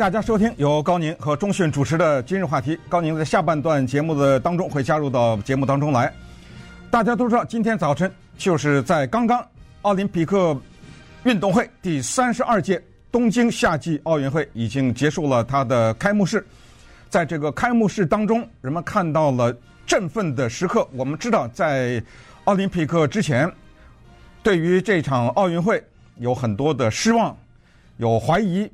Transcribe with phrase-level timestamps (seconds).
[0.00, 2.80] 大家收听由高宁和钟讯主持的今日话题。
[2.88, 6.10] 高宁在下半段节目的当中会加入到节目当中来。
[6.90, 9.46] 大家都知道，今天早晨就是在刚刚
[9.82, 10.58] 奥林匹克
[11.24, 12.82] 运动会第三十二届
[13.12, 16.46] 东京夏季奥运会已经结束了它的开幕式。
[17.10, 19.54] 在这个开幕式当中，人们看到了
[19.86, 20.88] 振奋的时刻。
[20.92, 22.02] 我们知道，在
[22.44, 23.52] 奥林匹克之前，
[24.42, 25.84] 对于这场奥运会
[26.16, 27.36] 有很多的失望，
[27.98, 28.66] 有怀疑。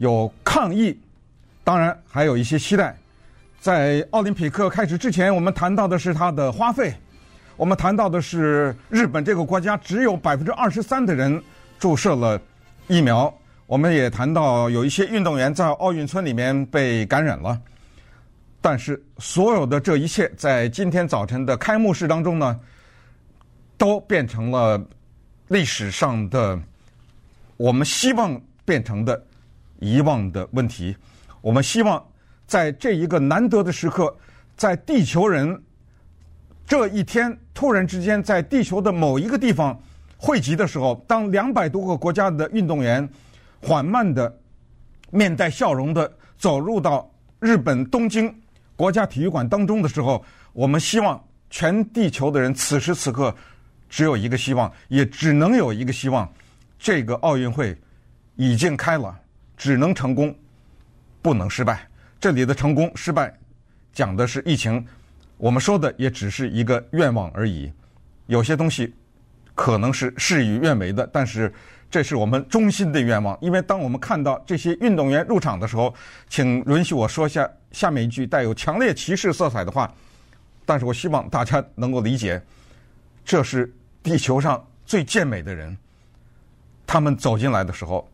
[0.00, 0.98] 有抗议，
[1.62, 2.96] 当然还有一些期待。
[3.60, 6.94] 在奥林匹克开始之前，我们谈到的是它的花费，
[7.54, 11.42] 我们谈到的是日本这个国家只有百分之二十三的人
[11.78, 12.40] 注射了
[12.88, 13.32] 疫苗。
[13.66, 17.60] 我们也谈到有一些运动员在奥运村里面被感染了。
[18.62, 22.58] 但是所有的这一切，在今天早晨的开幕式当中呢，
[23.76, 24.82] 都变成了
[25.48, 26.58] 历史上的
[27.58, 29.22] 我们希望变成的。
[29.80, 30.96] 遗忘的问题，
[31.40, 32.02] 我们希望
[32.46, 34.16] 在这一个难得的时刻，
[34.56, 35.60] 在地球人
[36.66, 39.76] 这一天突然之间在地球的某一个地方
[40.16, 43.08] 汇集的时候，当两百多个国家的运动员
[43.60, 44.38] 缓慢的
[45.10, 48.32] 面带笑容的走入到日本东京
[48.76, 53.34] 国家体育馆当中的时候，我们希望全地球的人此时此刻
[53.88, 56.30] 只有一个希望，也只能有一个希望，
[56.78, 57.76] 这个奥运会
[58.36, 59.19] 已经开了。
[59.60, 60.34] 只能成功，
[61.20, 61.86] 不能失败。
[62.18, 63.30] 这里的成功失败，
[63.92, 64.82] 讲的是疫情。
[65.36, 67.70] 我们说的也只是一个愿望而已。
[68.24, 68.94] 有些东西
[69.54, 71.52] 可能是事与愿违的，但是
[71.90, 73.36] 这是我们衷心的愿望。
[73.42, 75.94] 因为当我们看到这些运动员入场的时候，
[76.26, 79.92] 请允许我说下下面一句带有强烈歧视色彩的话。
[80.64, 82.42] 但是我希望大家能够理解，
[83.26, 83.70] 这是
[84.02, 85.76] 地球上最健美的人，
[86.86, 88.09] 他们走进来的时候。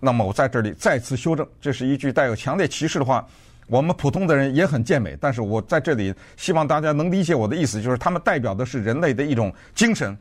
[0.00, 3.24] 那么我在这里再次修正，这是一句带有强烈歧视的话。
[3.66, 10.18] 我们普通的人也很健美，但是我在这里希望大家能理解我的意思，就是他们代表的是人类的一种精神，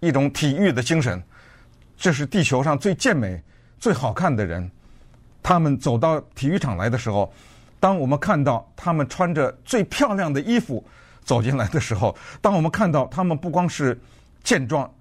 [0.00, 1.22] 一种体育的精神。
[1.96, 3.42] 这是地球上最健美、
[3.78, 4.70] 最好看的人。
[5.42, 7.32] 他们走到体育场来的时候，
[7.78, 10.84] 当我们看到他们穿着最漂亮的衣服
[11.24, 13.98] 走进来的时候，当我们看到他们不光是
[14.44, 14.92] 健壮。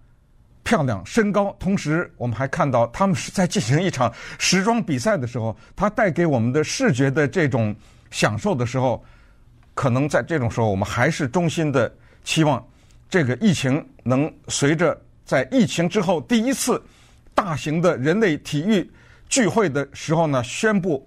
[0.69, 7.75] 漂亮身高，同时我们还看到他们是在进行一场时装比赛的时候，他带给我们的视觉的这种
[8.11, 9.03] 享受的时候，
[9.73, 11.91] 可能在这种时候，我们还是衷心的
[12.23, 12.63] 期望
[13.09, 16.79] 这个疫情能随着在疫情之后第一次
[17.33, 18.87] 大型的人类体育
[19.27, 21.03] 聚会的时候呢，宣布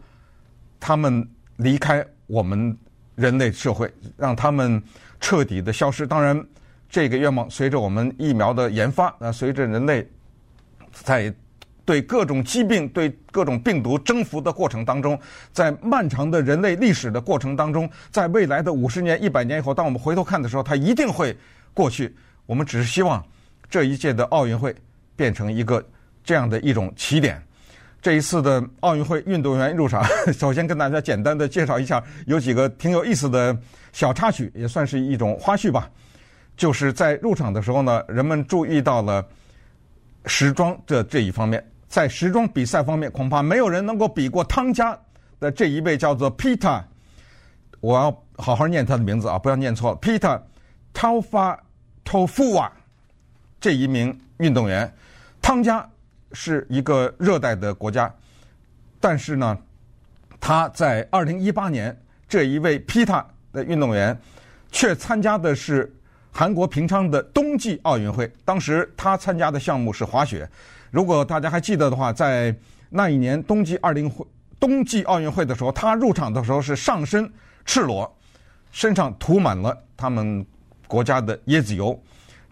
[0.81, 1.25] 他们
[1.55, 2.77] 离开我们
[3.15, 4.83] 人类社会，让他们
[5.21, 6.05] 彻底的消失。
[6.05, 6.45] 当然。
[6.93, 10.07] 这个愿望随着我们疫苗的研发，啊，随着人类
[10.93, 11.33] 在
[11.87, 15.19] 对各种疾病、对各种病毒征服的过程当中，
[15.55, 21.35] 在漫长的人类历史的过程当中，在未来的五十年、一百年以后，当我们回头看的时候，它一定会
[21.73, 22.15] 过去。
[22.45, 23.25] 我们只是希望
[23.71, 24.75] 这一届的奥运会
[25.17, 25.83] 变成一个
[26.23, 27.43] 这样的一种起点。
[28.03, 30.05] 这一次的奥运会运动员入场，
[30.39, 33.57] 首先跟大家简单的介绍一下，有几个挺有意思的
[33.93, 35.89] 小插曲，也算是一种花絮吧。
[36.63, 39.27] 就是在入场的时候呢，人们注意到了
[40.27, 41.61] 时装的这一方面。
[41.89, 44.97] 在时装比赛方面，恐怕没有人能够比过汤加
[45.41, 46.81] 的这一位叫做 Peter，
[47.81, 50.01] 我要好好念他的名字啊，不要念错。
[50.01, 50.41] Peter
[50.95, 52.71] Taufifua
[53.61, 54.95] 这一名运动员，
[55.41, 55.85] 汤加
[56.31, 58.15] 是一个热带的国家，
[59.01, 59.59] 但是呢，
[60.39, 64.17] 他在二零一八年这一位 Peter 的运动员
[64.71, 65.93] 却参加的是。
[66.35, 70.49] 韩国平昌的冬季奥运会，当时他参加的项目是滑雪。
[70.91, 72.55] 如果大家还记得的话，在
[72.89, 74.27] 那一年冬季二零会
[74.59, 77.31] 冬季奥运会的时候，他入场的时候是上身
[77.67, 78.11] 赤裸，
[78.71, 80.45] 身上涂满了他们
[80.89, 82.01] 国家的椰子油。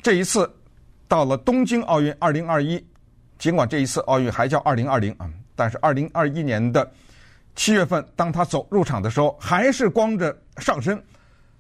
[0.03, 0.51] 这一次
[1.09, 2.85] 到了东京奥运二零二一，
[3.39, 5.27] 尽管这一次奥运还叫二零二零啊，
[5.57, 6.91] 但是二零二一年的
[7.57, 11.03] 七月份，当他走入场的时候，还是光着上身，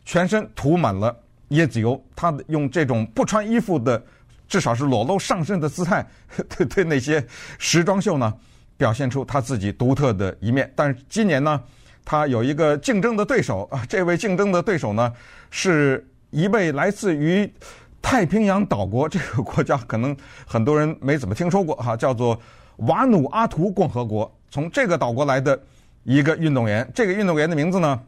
[0.04, 1.16] 全身涂满了。
[1.50, 4.02] 椰子油，他用这种不穿衣服的，
[4.48, 6.06] 至少是裸露上身的姿态，
[6.48, 7.24] 对对那些
[7.58, 8.32] 时装秀呢，
[8.76, 10.72] 表现出他自己独特的一面。
[10.76, 11.60] 但是今年呢，
[12.04, 15.12] 他有一个竞争的对手啊，这位竞争的对手呢，
[15.50, 17.52] 是一位来自于
[18.00, 22.40] 太平洋岛国，这个国家可能很多人没怎么听说过哈，叫做
[22.76, 25.60] 瓦努阿图共和国，从这个岛国来的
[26.04, 26.88] 一个运动员。
[26.94, 28.00] 这个运动员的名字呢？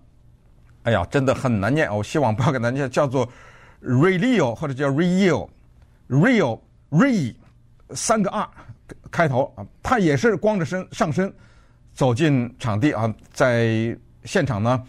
[0.85, 3.29] 哎呀，真的很难念，我希望不要给大家叫做
[3.81, 6.59] “reel” 或者叫 Rio，Rio
[6.91, 7.35] Re
[7.91, 8.49] 三个 R
[9.11, 11.33] 开头啊，他也是光着身上身
[11.95, 14.83] 走进场地啊，在现场呢，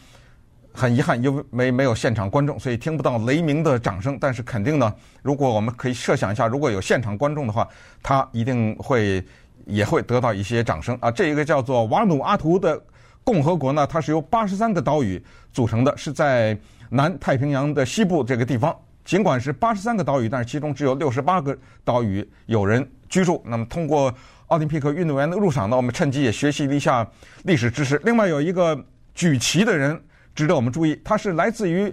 [0.73, 4.17] 很遗憾，因为没没有现场观众，所以听不到雷鸣的掌声。
[4.19, 7.67] 但是肯定呢，如果我们可以设想一下，如果有现场观众的话，
[8.01, 9.23] 他一定会
[9.65, 11.11] 也会得到一些掌声啊。
[11.11, 12.81] 这一个叫做瓦努阿图的
[13.23, 16.57] 共和国呢，它是由八十三个岛屿组成的，是在
[16.89, 18.75] 南太平洋的西部这个地方。
[19.05, 23.41] 尽管是八十三个岛屿，但是其中只有六十八个岛屿有人居住。
[23.45, 24.13] 那么通过。
[24.47, 27.07] 奥林匹克运动员的入场呢，我们趁机也学习了一下
[27.43, 27.99] 历史知识。
[28.03, 28.79] 另外有一个
[29.15, 29.99] 举旗的人
[30.35, 31.91] 值得我们注意，他是来自于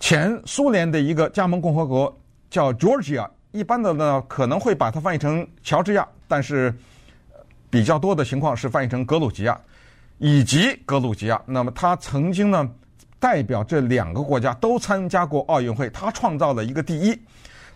[0.00, 2.18] 前苏联的一个加盟共和国，
[2.50, 3.28] 叫 Georgia。
[3.52, 6.74] 一般的呢可能会把它翻译成乔治亚，但是
[7.70, 9.60] 比较多的情况是翻译成格鲁吉亚
[10.18, 11.40] 以及格鲁吉亚。
[11.46, 12.68] 那么他曾经呢
[13.18, 17.18] 代表这两个国家都参加过奥运会，他创造了一个第一，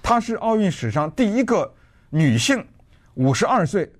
[0.02, 1.72] 他是奥运史上第一个
[2.10, 2.64] 女性。
[3.14, 3.90] 五十二岁，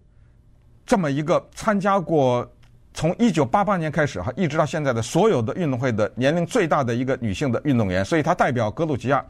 [0.87, 2.48] 这么一个参加过
[2.94, 9.22] 从一九八八年开始哈，一直到现在的所有的运动会的年龄最大的一个女性的运动员，所以她代表格鲁吉亚。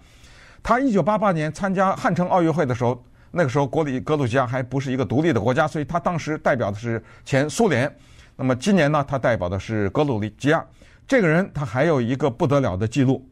[0.63, 7.93] 她一九八八年参加汉城奥运会的时候，那个时候国里格鲁吉亚还不是一个独立的国家，所以她当时代表的是前苏联。
[8.41, 10.65] 那么今年呢，他代表的是格鲁吉亚。
[11.07, 13.23] 这个人他还有一个不得了的记录，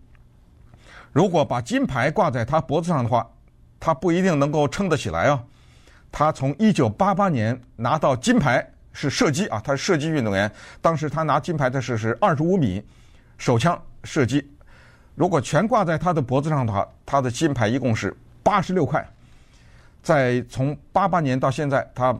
[1.12, 3.26] 如果把金牌挂在他脖子上的话，
[3.80, 5.42] 他不一定能够撑得起来啊。
[6.12, 10.50] 他从一九八八年拿到金牌是射击啊，他是射击运动员。
[10.82, 12.84] 当时他拿金牌的是是二十五米
[13.38, 14.46] 手枪射击。
[15.14, 19.02] 如果全挂在他的脖子上的话，他的金牌一共是八十六块。
[20.02, 22.14] 在从八八年到现在，他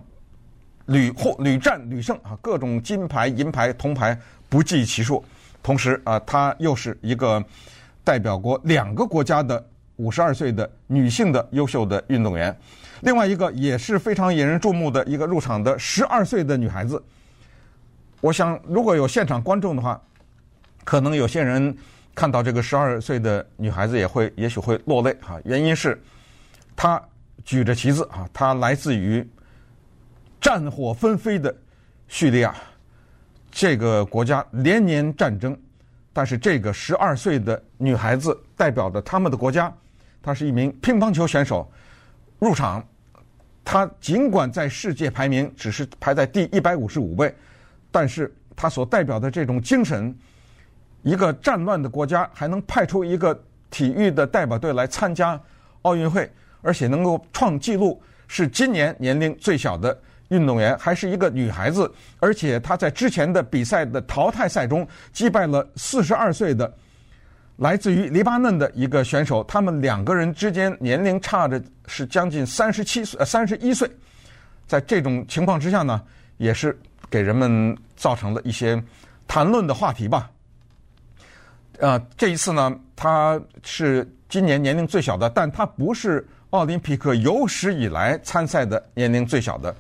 [0.89, 4.19] 屡获屡战屡胜啊，各种金牌、银牌、铜牌
[4.49, 5.25] 不计其数。
[5.63, 7.43] 同时啊，她又是一个
[8.05, 9.65] 代表过两个国家的
[9.97, 12.57] 五十二岁的女性的优秀的运动员。
[13.03, 17.03] 另外一个也是非常引人注目的一个入场的十二岁的女孩子，
[18.21, 20.01] 我想如果有现场观众的话，
[20.85, 21.77] 可能有些人
[22.15, 25.39] 看到这个十二岁的女孩子也会也许会落泪哈。
[25.45, 26.01] 原因是
[26.75, 27.01] 她
[27.45, 29.25] 举着旗子啊，她来自于
[30.41, 31.55] 战火纷飞的
[32.07, 32.55] 叙利亚
[33.51, 35.59] 这个国家，连年战争，
[36.13, 39.73] 但是这个十二岁的女孩子代表着他们的国家，
[40.23, 41.71] 她是一名乒乓球选手。
[42.39, 42.87] 入场，
[43.65, 47.35] 她尽管在世界排名只是排在第一百五十五位，
[47.91, 50.17] 但是她所代表的这种精神，
[51.03, 55.41] 一个战乱的国家还能派出一个体育的代表队来参加
[55.83, 56.31] 奥运会，
[56.61, 59.99] 而且能够创纪录，是今年年龄最小的
[60.29, 61.91] 运动员，还是一个女孩子，
[62.21, 66.73] 而且她在之前的比赛的淘汰赛中击败了四十二岁的。
[67.57, 73.91] 来自于黎巴嫩的一个选手，他们两个人之间年龄差着是将近三十七岁，呃，三十一岁。
[74.67, 76.01] 在这种情况之下呢，
[76.37, 76.79] 也是
[77.11, 78.81] 给人们造成了一些
[79.27, 80.31] 谈论的话题吧。
[81.81, 89.75] 呃，这一次呢，他是今年年龄最小的，但他不是奥林匹克有史以来参赛的年龄最小的。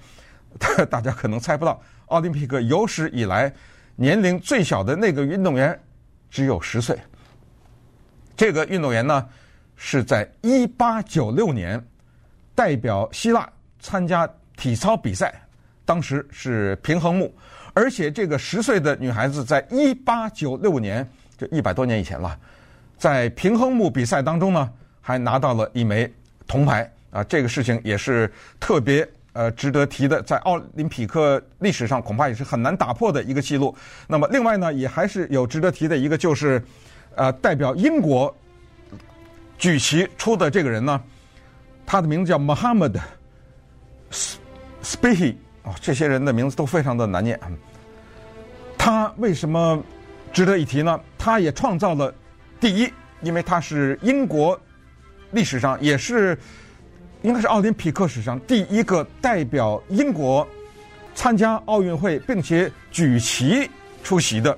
[0.90, 3.52] 大家可能猜不到，奥林匹克有史以来
[3.96, 5.78] 年龄最小的那个运动员
[6.30, 6.98] 只有十岁。
[8.36, 9.28] 这个运动员呢，
[9.76, 11.84] 是在一八九六年
[12.54, 13.48] 代表希腊
[13.80, 15.34] 参加体操比赛，
[15.84, 17.34] 当时是平衡木，
[17.74, 22.38] 而且这个十岁的女孩子在一八九六年，就一百多年以前了，
[22.96, 26.12] 在平衡木比赛当中呢，还拿到了一枚
[26.46, 33.74] 铜牌啊，这个事情也是特别呃值得提的，在奥林匹克历史上恐怕也是很难打破的一个记录。
[34.06, 36.62] 那么另外呢，也还是有值得提的一个就是。
[37.14, 38.32] 呃，代表英国
[39.56, 41.02] 举旗出的这个人呢，
[41.84, 42.96] 他的名字叫 Mohammed
[44.84, 47.36] Spihi 哦，这些人的名字都非常的难念。
[48.76, 49.82] 他为什么
[50.32, 51.00] 值得一提呢？
[51.18, 52.14] 他也创造了
[52.60, 54.56] 第一，因为他是英国
[55.32, 56.38] 历史上也是
[57.28, 60.48] 应该是奥林匹克史上第一个代表英国
[61.14, 63.68] 参加奥运会并且举旗
[64.02, 64.56] 出席的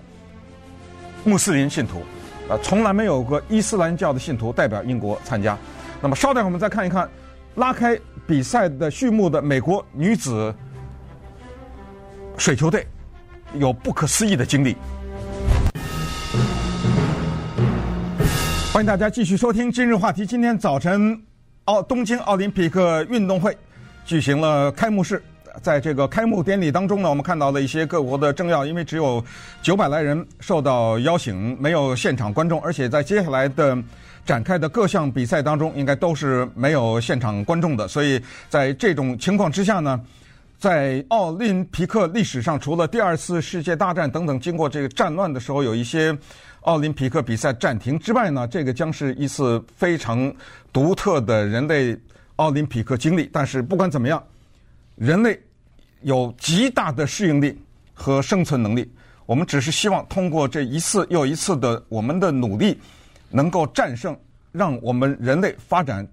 [1.25, 2.01] 穆斯林信徒。
[2.49, 5.59] 啊，从来没有过伊斯兰教的信徒代表英国参加。
[6.01, 7.11] 那么，稍等，我们再看一看
[7.57, 10.55] 拉开比赛的序幕的美国女子
[12.39, 12.87] 水球队
[13.55, 14.77] 有不可思议的经历。
[18.73, 20.25] 欢迎大家继续收听今日话题。
[20.25, 21.21] 今天早晨，
[21.65, 23.57] 奥东京奥林匹克运动会
[24.05, 25.23] 举行了开幕式。
[25.63, 29.23] 在这个开幕典礼当中呢，我们看到了一些各国的政要，因为只有
[29.61, 33.77] 九百来人受到邀请，没有现场观众，而且在接下来的
[34.25, 37.89] 展开的各项比赛当中，应该都是没有现场观众的。
[37.89, 40.01] 所以在这种情况之下呢，
[40.57, 46.17] 在奥林匹克历史上，除了第二次世界大战等等经过这个战乱的时候有一些
[46.63, 50.33] 奥林匹克比赛暂停之外呢，这个将是一次非常
[50.73, 51.97] 独特的人类
[52.37, 53.29] 奥林匹克经历。
[53.33, 54.23] 但是不管怎么样，
[54.97, 55.41] 人类
[56.03, 57.59] 有极大的适应力
[57.95, 58.91] 和生存能力。
[59.27, 62.79] 我们只是希望通过这一次又一次的我们的努力，
[63.31, 64.17] 能够战胜
[64.53, 66.07] 让我们人类发展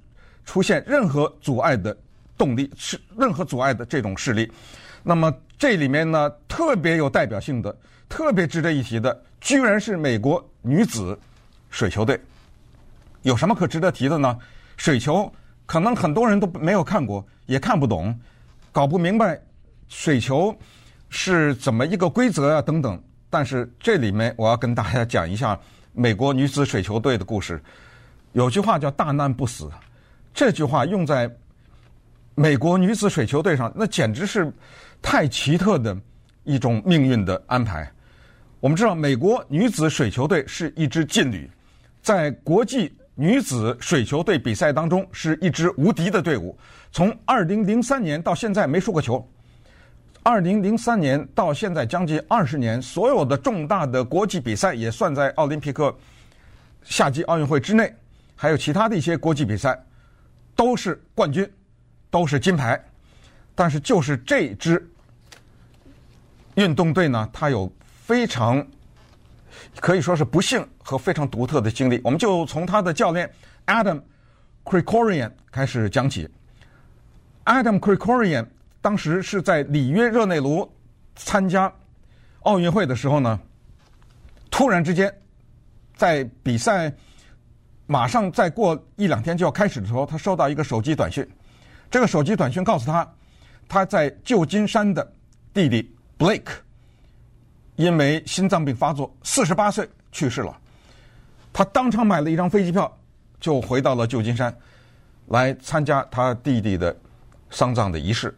[0.45, 1.97] 出现任何阻碍的
[2.37, 4.49] 动力，是任何阻碍的这种势力。
[5.03, 7.75] 那么这里面呢，特别有代表性的、
[8.09, 11.17] 特别值得一提的，居然是美国女子
[11.69, 12.19] 水球队。
[13.23, 14.37] 有什么可值得提的呢？
[14.77, 15.31] 水球
[15.65, 18.17] 可能很多人都没有看过，也看不懂，
[18.71, 19.39] 搞不明白
[19.89, 20.55] 水球
[21.09, 23.01] 是怎么一个规则啊等等。
[23.29, 25.59] 但是这里面我要跟大家讲一下
[25.91, 27.61] 美国女子水球队的故事。
[28.31, 29.69] 有句话叫“大难不死”，
[30.33, 31.29] 这句话用在
[32.35, 34.53] 美国女子水球队上，那简直是
[35.01, 35.97] 太奇特的
[36.43, 37.91] 一种命运的安排。
[38.59, 41.47] 我们知道，美国女子水球队是一支劲旅，
[42.01, 46.57] 在国际女子水球队比赛当中是一支无敌的队伍。
[46.91, 49.25] 从二零零三年到现在没输过球。
[50.23, 55.95] 二零零三年到现在将近二十年，所有的重大的国际比赛也算在奥林匹克
[56.83, 57.95] 夏季奥运会之内，
[58.35, 59.79] 还有其他的一些国际比赛，
[60.55, 61.47] 都是冠军，
[62.09, 62.83] 都是金牌。
[63.53, 64.89] 但是就是这支
[66.55, 67.71] 运动队呢，它有
[68.07, 68.65] 非常
[69.81, 71.99] 可以说是不幸和非常独特的经历。
[72.05, 73.29] 我们就从他的教练
[73.65, 74.01] Adam
[74.63, 76.29] Krikorian 开始讲起。
[77.43, 78.47] Adam Krikorian。
[78.79, 80.71] 当时是在里约热内卢
[81.13, 81.69] 参加
[82.43, 83.37] 奥运会的时候呢，
[84.49, 85.13] 突然之间，
[85.93, 86.93] 在比赛
[87.85, 91.27] 马上再过一两天就要开始的时候，他收到一个手机短讯。
[91.91, 93.05] 这个手机短讯告诉他，
[93.67, 95.05] 他在旧金山的
[95.53, 96.53] 弟弟 Blake
[97.77, 100.55] 因为心脏病发作，四十八岁去世了。
[101.53, 102.91] 他当场买了一张飞机票，
[103.39, 104.53] 就回到了旧金山，
[105.27, 106.95] 来参加他弟弟的
[107.49, 108.35] 丧葬的仪式。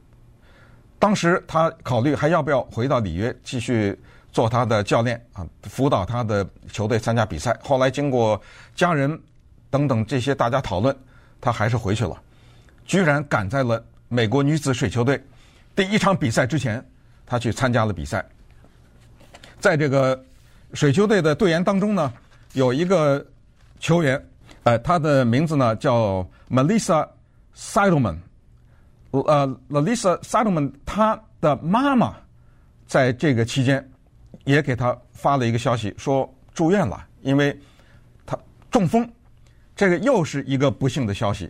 [0.99, 3.97] 当时他考虑还要不要回到里约继续
[4.33, 7.57] 做他的教练啊，辅导他的球队参加比赛。
[7.63, 8.39] 后来经过
[8.75, 9.17] 家人
[9.69, 10.93] 等等这些大家讨论，
[11.39, 12.21] 他还是回去了。
[12.85, 15.21] 居然赶在了美国女子水球队
[15.75, 16.85] 第一场比赛之前，
[17.25, 18.25] 他去参加了比赛。
[19.59, 20.19] 在这个
[20.73, 22.11] 水球队的队员当中呢，
[22.53, 23.25] 有一个
[23.79, 24.23] 球员，
[24.63, 27.07] 呃，他的名字呢叫 Melissa
[27.53, 28.21] s i d e m a n。
[29.11, 32.15] 呃，Melissa s i d e m a n 他的妈妈
[32.87, 33.87] 在这个期间
[34.45, 37.57] 也给他发了一个消息，说住院了，因为
[38.25, 38.37] 他
[38.71, 39.07] 中风。
[39.75, 41.49] 这个又是一个不幸的消息。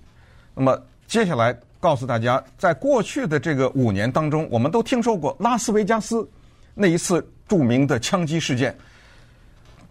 [0.53, 6.29] 那么接下来告诉大家，在过去的这个五年当中，我们都听说过拉斯维加斯
[6.75, 8.73] 那一次著名的枪击事件。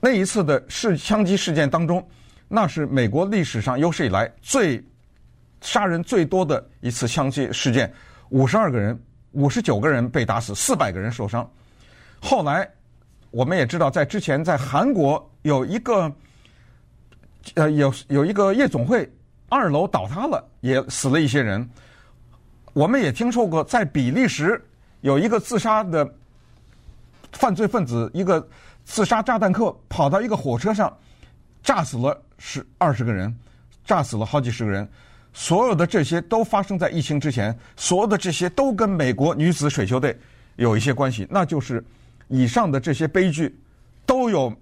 [0.01, 2.03] 那一次的是枪击事件当中，
[2.49, 4.83] 那是美国历史上有史以来最。
[5.61, 7.93] 杀人最多的一次枪击事件，
[8.29, 8.97] 五十二个人，
[9.33, 11.45] 五十九个人被打死，四百个人受伤。
[12.21, 12.71] 后来
[13.33, 16.13] 我们也知道，在之前在韩国有一个，
[17.55, 19.13] 呃，有有一个夜总会
[19.49, 21.69] 二楼倒塌了，也死了一些人。
[22.73, 24.65] 我们也听说过，在比利时
[25.01, 26.09] 有一个自杀的
[27.33, 28.47] 犯罪分子，一个
[28.85, 30.95] 自杀炸弹客跑到一个火车上，
[31.63, 33.35] 炸死了十二十个人，
[33.85, 34.89] 炸死了好几十个人。
[35.35, 40.19] 所有的这些都发生在疫情之前，所有的这些都跟美国女子水球队
[40.57, 41.85] 有一些关系，那就是
[42.29, 43.57] 以上的这些悲剧
[44.05, 44.53] 都有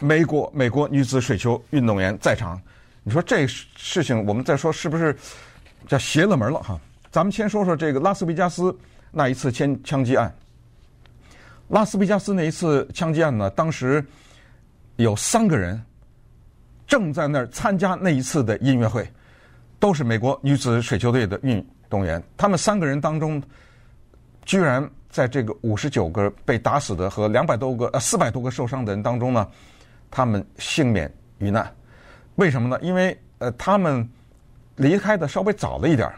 [0.00, 2.60] 美国美国女子水球运动员在场。
[3.04, 5.16] 你说这事情，我们再说是不是
[5.86, 6.80] 叫邪了门了哈？
[7.12, 8.76] 咱们先说说这个拉斯维加斯
[9.12, 10.34] 那一次枪枪击案。
[11.68, 14.04] 拉斯维加斯那一次枪击案呢，当时
[14.96, 15.82] 有三个人
[16.86, 19.06] 正在那儿参加那一次的音乐会。
[19.78, 23.40] 都是美国女子水球队的运动员，他们三个人当中，
[24.46, 29.46] 居然在这个五十九个被打死的和两百多个呃四百多个受伤的人当中呢，
[30.10, 31.70] 他们幸免于难。
[32.36, 32.78] 为什么呢？
[32.80, 34.08] 因为呃他们
[34.76, 36.14] 离开的稍微早了一点儿，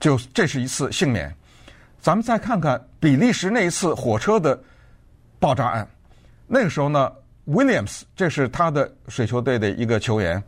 [0.00, 1.32] 就这是一次幸免。
[2.00, 4.60] 咱们再看看比利时那一次火车的
[5.38, 5.88] 爆炸案，
[6.46, 7.12] 那个时候呢
[7.46, 10.42] ，Williams 这是他的水球队的一个球员，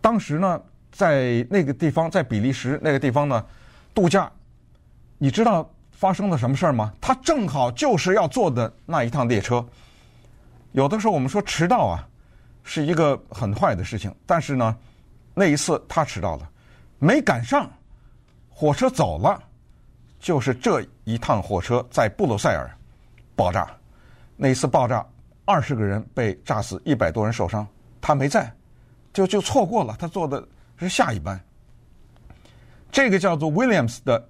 [0.00, 0.60] 当时呢。
[0.90, 3.44] 在那个地方，在比利时那个地方呢，
[3.94, 4.28] 度假，
[5.16, 6.92] 你知道发生了什么事儿吗？
[7.00, 9.64] 他正好就是要坐的那一趟列车。
[10.72, 12.08] 有的时候我们说迟到啊，
[12.64, 14.76] 是一个很坏的事情，但是呢，
[15.34, 16.50] 那一次他迟到了，
[16.98, 17.70] 没赶上，
[18.48, 19.40] 火车走了，
[20.18, 22.70] 就是这一趟火车在布鲁塞尔
[23.36, 23.70] 爆炸，
[24.36, 25.06] 那次爆炸，
[25.44, 27.66] 二十个人被炸死，一百多人受伤，
[28.00, 28.52] 他没在，
[29.12, 30.46] 就就错过了，他坐的
[30.76, 31.40] 是下一班。
[32.90, 34.28] 这个叫做 Williams 的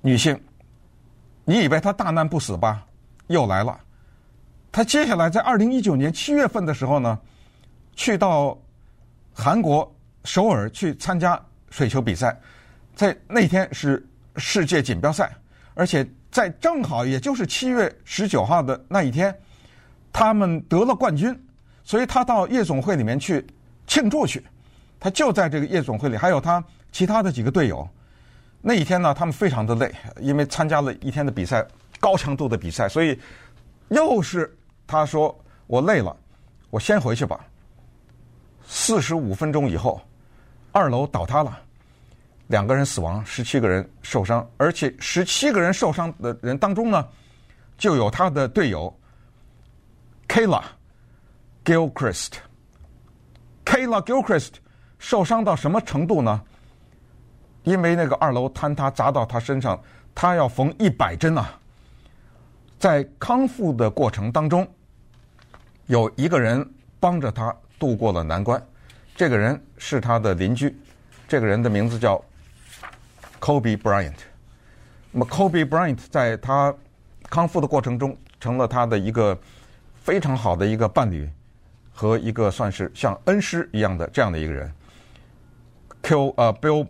[0.00, 0.40] 女性，
[1.44, 2.86] 你以为她大难不死吧？
[3.26, 3.78] 又来了。
[4.70, 7.18] 她接下来在二零一九年七月份的时候呢，
[7.94, 8.56] 去到
[9.34, 9.92] 韩国
[10.24, 12.38] 首尔去参加水球比赛，
[12.94, 15.30] 在那天是世界锦标赛，
[15.74, 19.36] 而且在正好也就是七月十九号的那一天，
[20.12, 21.34] 他们得了冠军，
[21.84, 23.46] 所以他到夜总会里面去
[23.86, 24.44] 庆祝去。
[24.98, 26.62] 他就在这个夜总会里，还有他。
[26.92, 27.86] 其他的几个队友，
[28.62, 31.62] 那一天呢，他们非常的累，因为参加了一天的比赛，
[32.00, 33.20] 高强度的比赛，所以
[33.88, 36.16] 又是他说我累了，
[36.70, 37.38] 我先回去吧。
[38.66, 40.00] 四十五分钟以后，
[40.72, 41.60] 二楼倒塌了，
[42.48, 47.06] 两个人死亡，十七个人受伤，而且十七个人受伤的人当中呢，
[47.76, 48.94] 就有他的队友
[50.28, 50.62] Kayla
[51.64, 52.34] Gilchrist。
[53.64, 54.52] Kayla Gilchrist
[54.98, 56.40] 受伤到什么程度呢？
[57.64, 59.82] 因为那个二楼坍塌砸到他身上，
[60.14, 61.58] 他要缝一百针啊！
[62.78, 64.64] 在康复的过程当中，
[65.86, 66.64] 有一个人
[67.00, 68.64] 帮着他度过了难关。
[69.16, 70.78] 这个人是他的邻居，
[71.26, 72.22] 这个人的名字叫
[73.40, 74.16] Kobe Bryant。
[75.12, 76.74] 那么 Kobe Bryant 在他
[77.30, 79.38] 康复的过程中，成了他的一个
[80.02, 81.28] 非常好的一个伴侣
[81.92, 84.72] 和一个算是像恩师一样的这样的一个人。
[86.02, 86.86] Q 呃 Bill。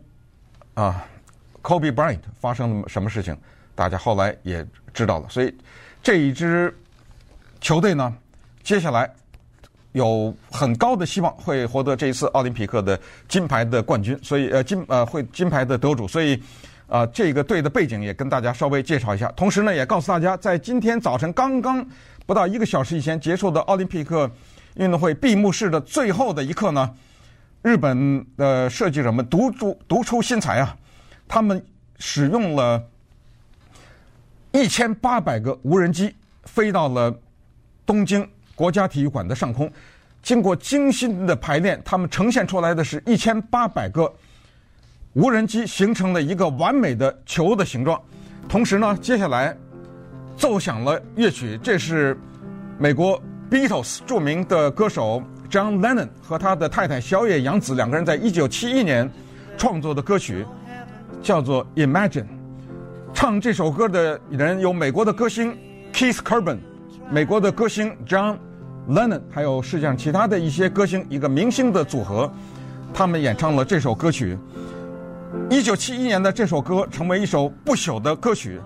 [0.74, 1.02] 啊
[1.62, 3.34] ，Kobe Bryant 发生了什么事情？
[3.74, 4.62] 大家后来也
[4.92, 5.26] 知道了。
[5.26, 5.56] 所以
[6.02, 6.76] 这一支
[7.62, 8.14] 球队呢，
[8.62, 9.10] 接下来
[9.96, 14.18] 有很高的希望会获得这一次奥林匹克的金牌的冠军。
[14.22, 16.06] 所以呃金呃会金牌的得主。
[16.06, 16.36] 所以
[16.86, 19.32] 啊、呃，这个队的背景也跟大家稍微介绍一下。
[19.34, 21.84] 同时呢，也告诉大家，在今天早晨刚刚
[22.26, 24.30] 不到一个小时以前结束的奥林匹克
[24.76, 26.94] 运动会闭幕式的最后的一刻呢。
[27.62, 30.76] 日本的设计者们独出独出心裁啊！
[31.26, 31.60] 他们
[31.98, 32.80] 使用了
[34.52, 37.12] 一千八百个无人机飞到了
[37.84, 39.70] 东京国家体育馆的上空，
[40.20, 44.12] 经过精心的排练，他们呈现出来的是一千八百个
[45.12, 48.02] 无人机形成了一个完美的球的形状。
[48.48, 49.56] 同时呢，接下来
[50.36, 52.18] 奏响了乐曲，这是
[52.78, 55.22] 美国 Beatles 著名的歌手。
[55.48, 59.08] John Lennon 和他的太太小野洋子两个人在一九七一年
[59.56, 60.44] 创作的歌曲，
[61.22, 62.22] 叫做《Imagine》。
[63.14, 65.56] 唱这首歌的人有美国的歌星
[65.92, 66.60] Keith c u r b a n
[67.12, 68.36] 美国的歌星 John
[68.88, 72.30] Lennon，还有世界上其他的一些歌星，一个明星的组合，
[72.94, 74.38] 他们演唱了这首歌曲。
[75.50, 78.60] 一九七一年的这首歌成为一首不朽的歌曲，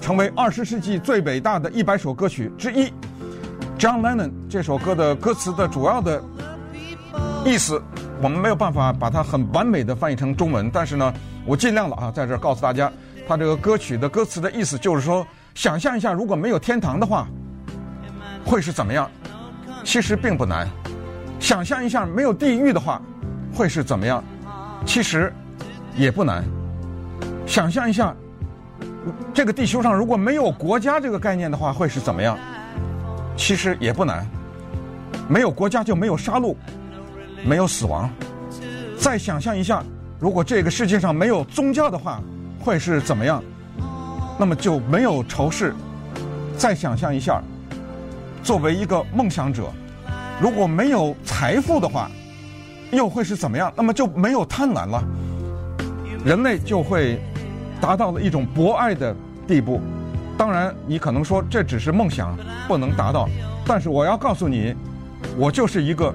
[0.00, 2.92] 成为二十世纪最伟大的一百首歌曲之一。
[3.78, 6.22] John Lennon 这首歌的歌词的主要的
[7.44, 7.82] 意思，
[8.22, 11.12] 我们没有办法把它很完美的翻译成中文，但是呢，
[11.46, 12.92] 我尽量了啊，在这儿告诉大家，
[13.26, 17.26] 它这个歌曲的歌词的意思就是说，想象一下如果没有天堂的话，
[18.44, 19.10] 会是怎么样？
[19.86, 20.68] 其实并不难。
[21.38, 23.00] 想象一下没有地狱的话，
[23.54, 24.22] 会是怎么样？
[24.84, 25.32] 其实
[25.96, 26.44] 也不难。
[27.46, 28.12] 想象一下，
[29.32, 32.36] 这个地球上如果没有国家这个概念的话，会是怎么样？
[33.36, 34.26] 其实也不难，
[35.28, 36.56] 没有国家就没有杀戮，
[37.44, 38.10] 没有死亡。
[38.98, 39.84] 再想象一下，
[40.18, 42.20] 如果这个世界上没有宗教的话，
[42.58, 43.40] 会是怎么样？
[44.36, 45.72] 那么就没有仇视。
[46.58, 47.40] 再想象一下，
[48.46, 49.64] 作为一个梦想者，
[50.40, 52.08] 如果没有财富的话，
[52.92, 53.72] 又会是怎么样？
[53.74, 55.02] 那么就没有贪婪了，
[56.24, 57.20] 人类就会
[57.80, 59.12] 达到了一种博爱的
[59.48, 59.80] 地步。
[60.38, 63.28] 当然，你可能说这只是梦想，不能达到。
[63.66, 64.72] 但是我要告诉你，
[65.36, 66.14] 我就是一个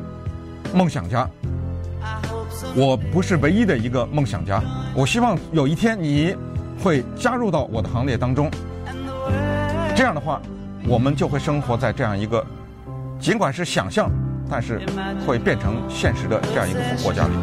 [0.74, 1.30] 梦想家。
[2.74, 4.64] 我不是唯一的一个梦想家。
[4.96, 6.34] 我希望有一天你
[6.82, 8.50] 会加入到我的行列当中。
[9.98, 10.42] 这样的话，
[10.88, 12.46] 我们就会生活在这样一个，
[13.20, 14.10] 尽管是想象，
[14.50, 14.82] 但是
[15.26, 17.34] 会变成现实的这样一个国家里。